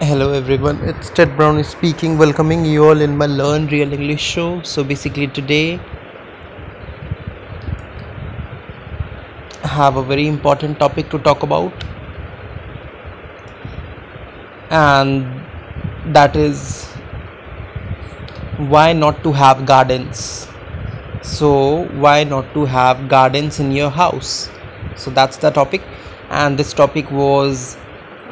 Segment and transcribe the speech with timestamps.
[0.00, 4.60] Hello everyone, it's Ted Brown speaking, welcoming you all in my Learn Real English show.
[4.62, 5.80] So basically today
[9.62, 11.72] I have a very important topic to talk about
[14.70, 15.24] and
[16.06, 16.86] that is
[18.56, 20.48] why not to have gardens.
[21.22, 24.50] So why not to have gardens in your house?
[24.96, 25.82] So that's the topic
[26.30, 27.76] and this topic was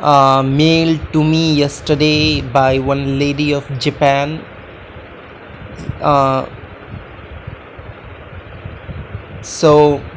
[0.03, 4.47] uh, mailed to me yesterday by one lady of Japan.
[6.01, 6.51] Uh,
[9.43, 10.11] so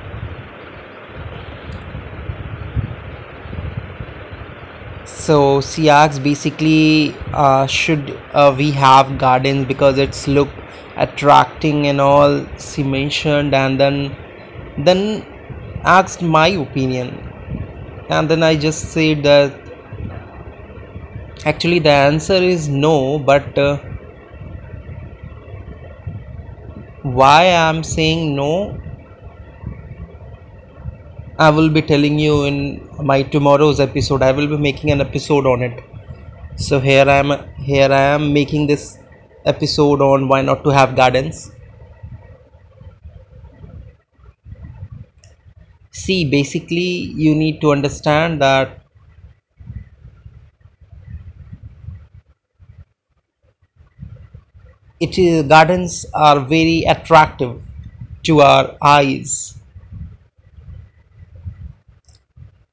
[5.04, 10.64] so she asks basically uh, should uh, we have gardens because it's look
[10.98, 14.18] attracting and all she mentioned and then
[14.78, 15.02] then
[15.84, 17.10] asked my opinion
[18.10, 19.65] and then i just said that
[21.46, 23.78] actually the answer is no but uh,
[27.04, 28.52] why i'm saying no
[31.46, 32.56] i will be telling you in
[33.10, 34.22] my tomorrow's episode.
[34.22, 35.84] I will be making an episode on it.
[36.58, 37.32] So here i am
[37.70, 38.98] here i am making this
[39.46, 41.52] episode on why not to have gardens.
[45.92, 46.90] See basically
[47.26, 48.85] you need to understand that
[55.00, 57.62] it is gardens are very attractive
[58.24, 59.56] to our eyes.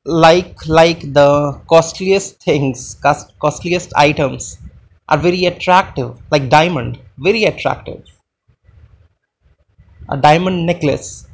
[0.04, 4.58] Like like the costliest things cost, costliest items
[5.08, 8.04] are very attractive like diamond very attractive.
[10.08, 11.26] A diamond necklace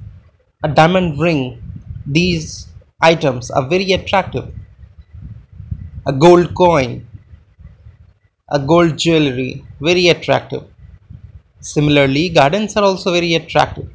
[0.64, 1.62] a diamond ring
[2.06, 2.68] these
[3.02, 4.54] items are very attractive.
[6.06, 7.06] A gold coin
[8.50, 10.64] a gold jewelry very attractive
[11.60, 13.88] similarly gardens are also very attractive.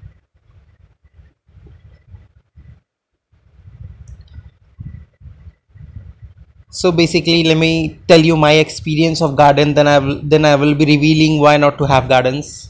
[6.70, 10.56] So basically let me tell you my experience of garden then i will then i
[10.58, 12.70] will be revealing why not to have gardens.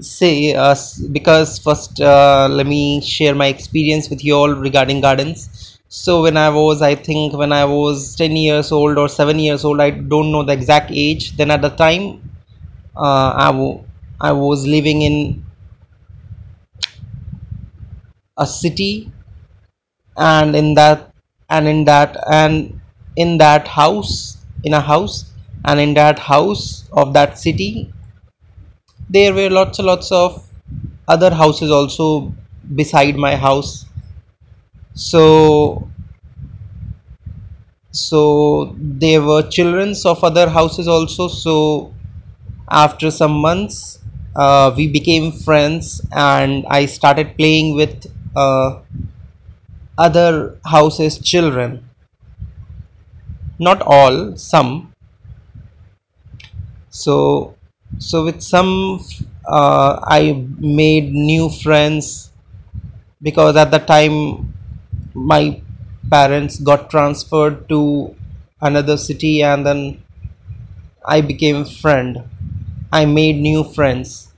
[0.00, 0.74] Say uh,
[1.12, 5.78] because first uh, let me share my experience with you all regarding gardens.
[5.88, 9.64] So when i was i think when i was 10 years old or 7 years
[9.64, 11.36] old i don't know the exact age.
[11.36, 12.27] Then at the time
[12.98, 13.84] uh, I, w-
[14.20, 15.44] I was living in
[18.38, 19.12] a city
[20.18, 21.14] and in that
[21.48, 22.78] and in that and
[23.16, 25.32] in that house in a house
[25.64, 27.90] and in that house of that city
[29.10, 30.48] there were lots and lots of
[31.08, 32.32] other houses also
[32.74, 33.84] beside my house.
[34.94, 35.88] So
[37.90, 41.92] so there were childrens of other houses also so
[42.70, 43.98] after some months
[44.36, 48.06] uh, we became friends and i started playing with
[48.36, 48.80] uh,
[49.98, 51.90] other houses children.
[53.58, 54.92] Not all some.
[56.90, 57.54] So
[57.98, 59.00] so with some
[59.46, 62.30] uh, i made new friends
[63.22, 64.54] because at the time
[65.14, 65.60] my
[66.10, 68.14] parents got transferred to
[68.62, 70.02] another city and then
[71.14, 72.22] i became a friend
[72.92, 74.28] i made new friends.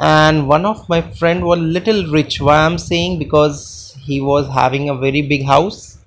[0.00, 4.88] And one of my friend was little rich why i'm saying because he was having
[4.88, 5.98] a very big house.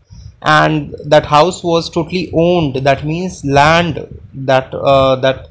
[0.41, 2.75] And that house was totally owned.
[2.75, 3.99] That means land
[4.33, 5.49] that uh, that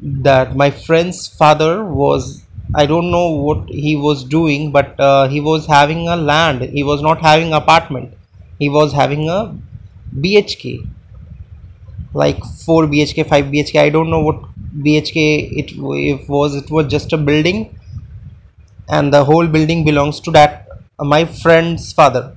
[0.00, 2.42] that my friend's father was
[2.74, 6.62] i don't know what he was doing but uh, he was having a land.
[6.62, 8.14] He was not having apartment.
[8.58, 9.56] He was having a
[10.14, 10.86] bhk
[12.14, 14.40] like 4 bhk 5 bhk i don't know what
[14.74, 15.16] bhk
[15.60, 17.60] it, it was it was just a building
[18.88, 20.66] and the whole building belongs to that
[20.98, 22.34] uh, my friend's father.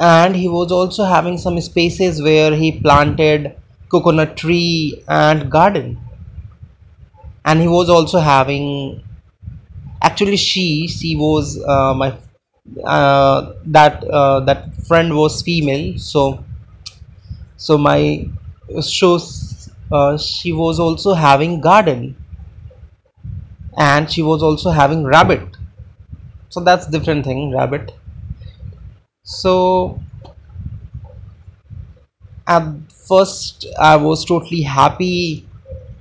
[0.00, 3.56] And he was also having some spaces where he planted
[3.88, 5.98] coconut tree and garden.
[7.44, 9.02] And he was also having
[10.02, 12.16] actually she she was uh, my
[12.84, 15.98] uh, that uh, that friend was female.
[15.98, 16.44] So
[17.56, 18.28] so my
[18.82, 19.61] shows
[19.92, 22.16] uh, she was also having garden.
[23.76, 25.56] And she was also having rabbit.
[26.48, 27.92] So that's different thing rabbit.
[29.24, 30.00] So
[32.46, 32.64] at
[33.08, 35.46] first i was totally happy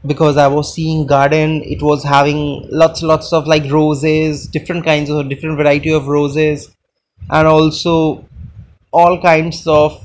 [0.07, 1.61] because i was seeing garden.
[1.63, 6.71] It was having lots lots of like roses different kinds of different variety of roses.
[7.29, 8.25] And also
[8.91, 10.03] all kinds of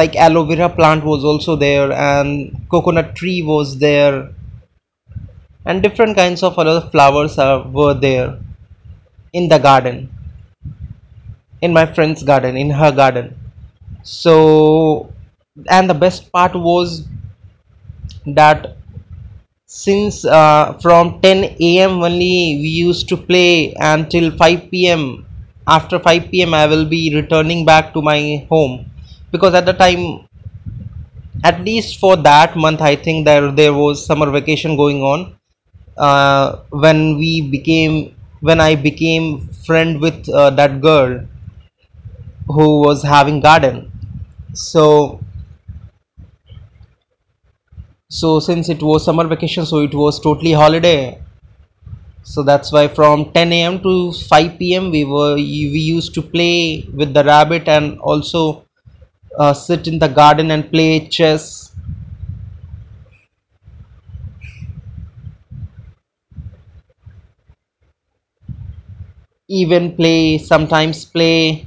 [0.00, 4.30] like aloe vera plant was also there and coconut tree was there.
[5.66, 8.38] And different kinds of other flowers are, were there
[9.32, 10.08] in the garden
[11.62, 13.34] in my friend's garden in her garden.
[14.02, 15.12] So
[15.70, 17.06] and the best part was
[18.26, 18.76] that
[19.66, 25.26] since uh, from 10 a.m only we used to play until 5 p.m
[25.66, 28.74] after 5 p.m i will be returning back to my home
[29.30, 30.26] because at the time
[31.44, 35.20] at least for that month i think there there was summer vacation going on.
[35.96, 39.26] Uh, when we became when i became
[39.66, 41.20] friend with uh, that girl
[42.48, 43.90] who was having garden.
[44.54, 45.20] So
[48.08, 51.20] so since it was summer vacation so it was totally holiday.
[52.24, 56.86] So that's why from 10 a.m to 5 p.m we were we used to play
[56.92, 58.65] with the rabbit and also
[59.38, 61.72] uh, sit in the garden and play chess.
[69.48, 71.66] Even play sometimes play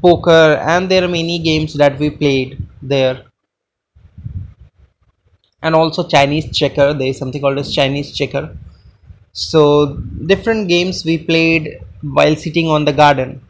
[0.00, 3.24] poker and there are many games that we played there.
[5.64, 8.56] And also chinese checker there is something called as chinese checker.
[9.32, 9.96] So
[10.26, 13.42] different games we played while sitting on the garden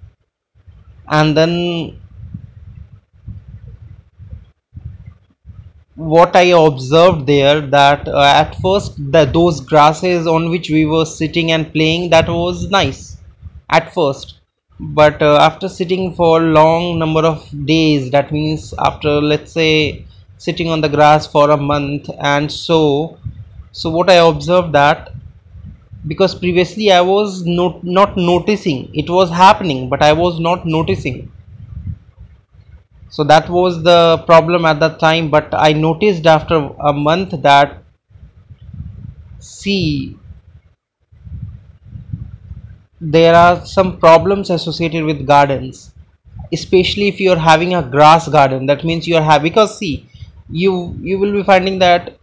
[1.08, 1.98] and then
[5.96, 11.04] what i observed there that uh, at first the those grasses on which we were
[11.04, 13.16] sitting and playing that was nice
[13.70, 14.34] at first.
[14.80, 20.04] But uh, after sitting for long number of days that means after let's say
[20.36, 23.18] sitting on the grass for a month and so
[23.72, 25.13] so what i observed that
[26.06, 28.90] because previously i was not not noticing.
[28.94, 31.30] It was happening but i was not noticing.
[33.08, 35.30] So that was the problem at that time.
[35.30, 37.82] But i noticed after a month that
[39.38, 40.16] see
[43.00, 45.92] there are some problems associated with gardens.
[46.52, 50.08] Especially if you are having a grass garden that means you are having because see
[50.50, 52.16] you you will be finding that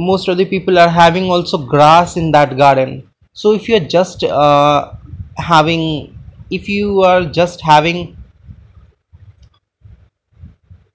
[0.00, 3.08] most of the people are having also grass in that garden.
[3.32, 4.92] So if you're just uh,
[5.36, 6.16] having
[6.50, 8.16] if you are just having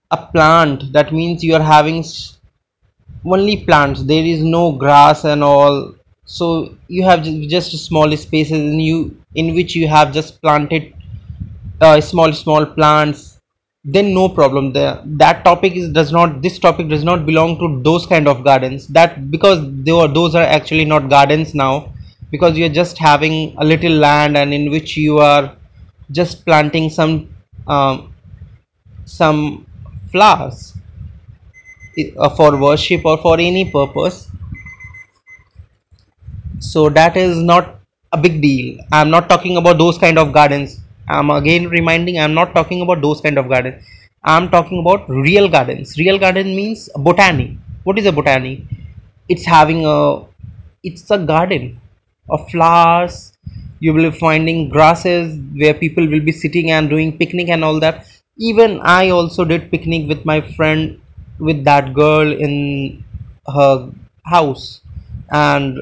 [0.09, 2.03] a plant that means you are having
[3.25, 5.93] only plants there is no grass and all.
[6.23, 10.93] So you have just small spaces in you in which you have just planted
[11.81, 13.34] uh, small small plants
[13.85, 14.73] then no problem.
[14.73, 18.43] There that topic is does not this topic does not belong to those kind of
[18.43, 18.87] gardens.
[18.87, 21.93] That because they are, those are actually not gardens now
[22.31, 25.55] because you're just having a little land and in which you are
[26.11, 27.29] just planting some
[27.67, 28.13] um,
[29.05, 29.65] some
[30.11, 30.75] flowers
[32.17, 34.29] uh, for worship or for any purpose.
[36.59, 37.79] So that is not
[38.11, 38.79] a big deal.
[38.91, 40.79] I'm not talking about those kind of gardens
[41.09, 43.83] i'm again reminding i'm not talking about those kind of gardens
[44.23, 45.97] i'm talking about real gardens.
[45.99, 47.59] Real garden means botany.
[47.83, 48.67] What is a botany?
[49.29, 50.23] It's having a
[50.83, 51.79] it's a garden
[52.29, 53.33] of flowers.
[53.79, 57.79] You will be finding grasses where people will be sitting and doing picnic and all
[57.81, 58.07] that.
[58.37, 60.99] Even i also did picnic with my friend
[61.39, 63.03] with that girl in
[63.47, 63.91] her
[64.25, 64.81] house.
[65.31, 65.77] And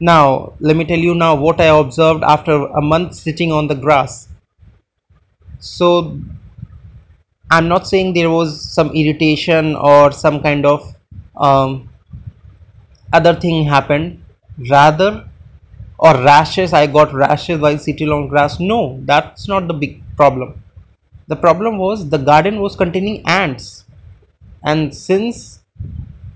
[0.00, 3.74] now, let me tell you now what I observed after a month sitting on the
[3.74, 4.28] grass.
[5.58, 6.18] So,
[7.50, 10.94] I'm not saying there was some irritation or some kind of
[11.36, 11.90] um,
[13.12, 14.24] other thing happened.
[14.70, 15.28] Rather,
[15.98, 18.58] or rashes, I got rashes while sitting on grass.
[18.58, 20.62] No, that's not the big problem.
[21.28, 23.84] The problem was the garden was containing ants,
[24.64, 25.60] and since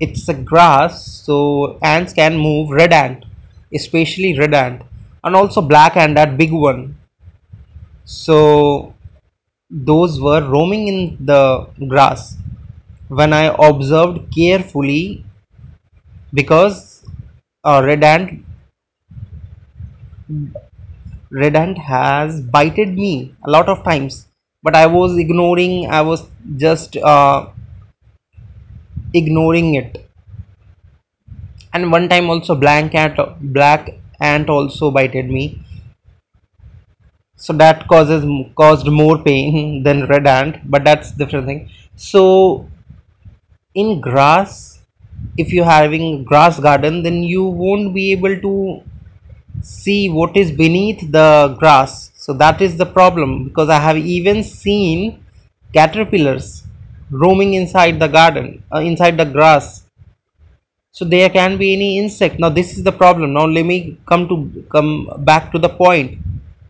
[0.01, 2.71] it's a grass, so ants can move.
[2.71, 3.25] Red ant,
[3.75, 4.83] especially red ant,
[5.25, 6.97] and also black ant, that big one
[8.07, 8.95] So
[9.71, 12.37] those were roaming in the grass.
[13.09, 15.25] When I observed carefully,
[16.35, 17.03] because
[17.65, 18.45] uh, red ant
[21.31, 24.27] red ant has bited me a lot of times,
[24.63, 25.87] but I was ignoring.
[25.91, 26.27] I was
[26.57, 27.49] just uh,
[29.15, 30.04] ignoring it.
[31.75, 33.19] And one time also black ant
[33.53, 33.91] black
[34.21, 35.61] ant also bited me.
[37.37, 38.25] So that causes
[38.57, 41.69] caused more pain than red ant, but that's different thing.
[41.97, 42.67] So
[43.75, 44.81] in grass
[45.37, 48.83] if you're having grass garden then you won't be able to
[49.63, 54.43] see what is beneath the grass so that is the problem because i have even
[54.43, 55.25] seen
[55.73, 56.65] caterpillars
[57.11, 59.84] roaming inside the garden uh, inside the grass
[60.95, 62.39] so there can be any insect.
[62.39, 63.33] Now this is the problem.
[63.35, 64.37] Now let me come to
[64.71, 64.93] come
[65.31, 66.19] back to the point.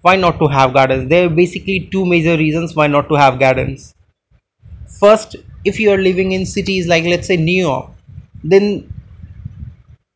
[0.03, 1.09] Why not to have gardens?
[1.09, 3.95] There are basically two major reasons why not to have gardens.
[4.99, 7.91] First if you are living in cities like let's say new york
[8.53, 8.67] then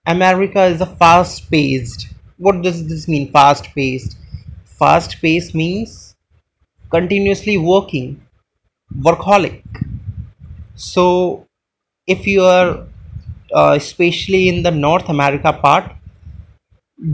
[0.06, 4.16] america is a fast paced what does this mean fast paced
[4.82, 6.14] fast paced means
[6.90, 8.10] continuously working
[8.96, 9.62] workaholic.
[10.76, 11.46] So
[12.06, 12.86] if you are
[13.54, 15.92] uh, especially in the north america part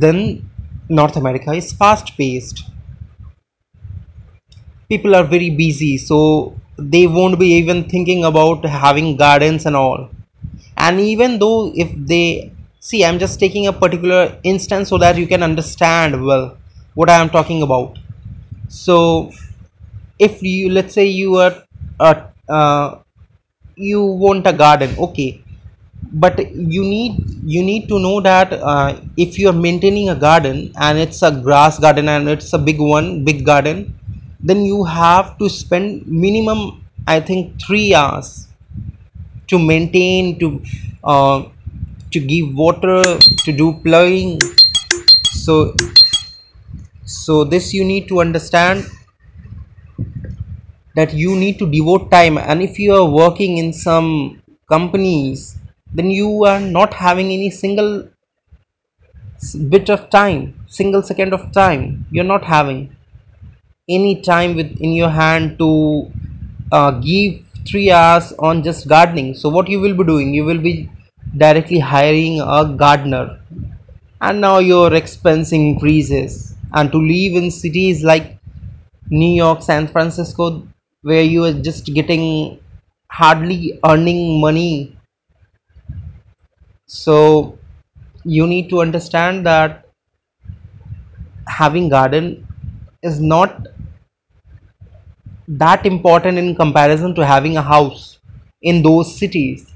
[0.02, 0.50] then
[0.88, 2.64] north america is fast paced
[4.88, 6.18] people are very busy so
[6.94, 10.10] they won't be even thinking about having gardens and all.
[10.76, 15.26] And even though if they see i'm just taking a particular instance so that you
[15.26, 16.56] can understand well
[16.94, 17.98] what i am talking about.
[18.68, 19.32] So
[20.18, 21.64] if you let's say you are
[22.00, 22.98] uh, uh,
[23.76, 25.43] you want a garden okay
[26.23, 26.38] but
[26.76, 27.12] you need
[27.54, 31.33] you need to know that uh, if you are maintaining a garden and it's a
[31.47, 33.78] grass garden and it's a big one big garden
[34.40, 36.61] then you have to spend minimum
[37.06, 38.28] i think 3 hours
[39.49, 40.62] to maintain to
[41.02, 41.44] uh,
[42.12, 43.02] to give water
[43.44, 44.38] to do plowing.
[45.33, 45.75] So
[47.04, 48.87] so this you need to understand
[50.97, 52.38] that you need to devote time.
[52.38, 55.56] And if you are working in some companies
[55.94, 57.92] then you are not having any single
[59.72, 62.80] bit of time single second of time you're not having
[63.88, 66.10] any time with in your hand to
[66.72, 69.34] uh, give three hours on just gardening.
[69.34, 70.34] So what you will be doing?
[70.34, 70.90] You will be
[71.36, 73.40] directly hiring a gardener.
[74.20, 76.54] And now your expense increases.
[76.74, 78.38] And to live in cities like
[79.10, 80.66] new york san francisco
[81.02, 82.58] where you are just getting
[83.10, 84.93] hardly earning money
[86.86, 87.58] so
[88.24, 89.86] you need to understand that
[91.48, 92.46] having garden
[93.02, 93.66] is not
[95.46, 98.18] that important in comparison to having a house
[98.62, 99.70] in those cities.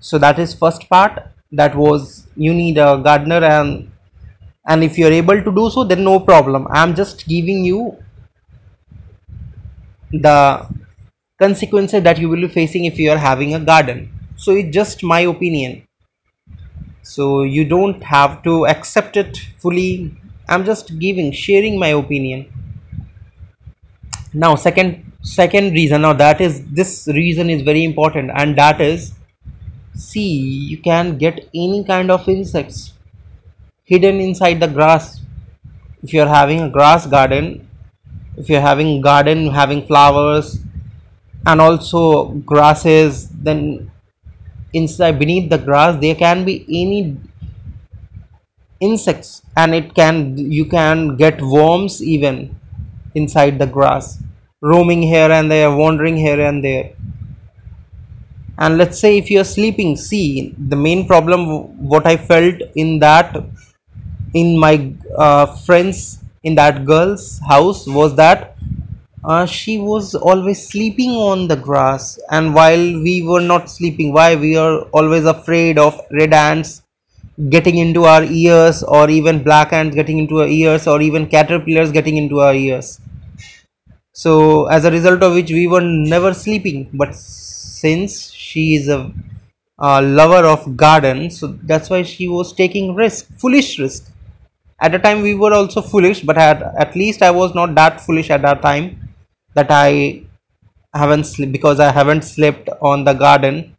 [0.00, 3.90] So that is first part that was you need a gardener and
[4.66, 6.66] and if you're able to do so then no problem.
[6.70, 7.96] I'm just giving you
[10.12, 10.66] the
[11.38, 15.02] consequences that you will be facing if you are having a garden so it's just
[15.02, 15.86] my opinion.
[17.02, 20.14] So you don't have to accept it fully.
[20.48, 22.46] I'm just giving sharing my opinion.
[24.32, 26.02] Now second second reason.
[26.02, 28.30] Now that is this reason is very important.
[28.34, 29.12] And that is
[29.94, 30.28] see
[30.72, 32.92] you can get any kind of insects
[33.84, 35.20] hidden inside the grass.
[36.02, 37.66] If you're having a grass garden
[38.36, 40.60] if you're having garden having flowers
[41.46, 43.90] and also grasses then
[44.72, 47.16] inside beneath the grass there can be any
[48.80, 52.54] insects and it can you can get worms even
[53.14, 54.18] inside the grass
[54.62, 56.92] roaming here and there wandering here and there.
[58.58, 61.46] And let's say if you're sleeping see the main problem
[61.92, 63.42] what i felt in that
[64.34, 68.49] in my uh, friends in that girl's house was that
[69.24, 74.34] uh, she was always sleeping on the grass and while we were not sleeping why
[74.34, 76.82] we are always afraid of red ants
[77.50, 81.92] getting into our ears or even black ants getting into our ears or even caterpillars
[81.92, 83.00] getting into our ears.
[84.12, 86.90] So as a result of which we were never sleeping.
[86.92, 89.12] But since she is a,
[89.78, 94.10] a lover of garden so that's why she was taking risk foolish risk.
[94.80, 98.00] At the time we were also foolish but at, at least i was not that
[98.00, 99.09] foolish at that time
[99.54, 100.22] that i
[100.94, 103.76] haven't slept because i haven't slept on the garden.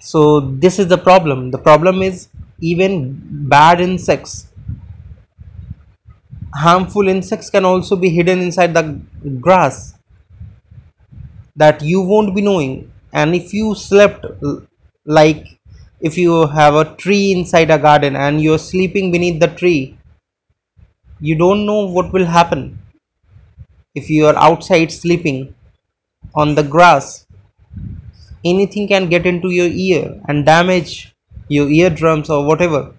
[0.00, 1.50] So this is the problem.
[1.50, 2.28] The problem is
[2.60, 4.46] even bad insects
[6.56, 9.00] harmful insects can also be hidden inside the
[9.40, 9.94] grass
[11.54, 12.90] that you won't be knowing.
[13.12, 14.26] And if you slept
[15.04, 15.58] like
[16.00, 19.96] if you have a tree inside a garden and you're sleeping beneath the tree
[21.20, 22.78] you don't know what will happen
[23.96, 25.52] if you are outside sleeping
[26.34, 27.26] on the grass.
[28.44, 31.14] Anything can get into your ear and damage
[31.48, 32.94] your eardrums or whatever.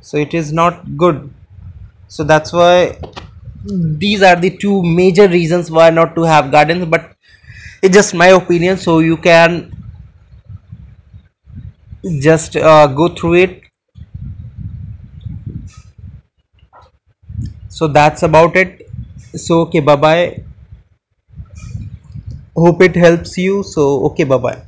[0.00, 1.32] So it is not good.
[2.08, 2.98] So that's why
[3.64, 7.14] these are the two major reasons why not to have gardens but
[7.82, 9.72] it's just my opinion so you can
[12.20, 13.62] just uh, go through it
[17.78, 18.70] so that's about it.
[19.36, 20.42] So okay bye bye
[22.56, 23.62] hope it helps you.
[23.62, 24.62] So okay bye bye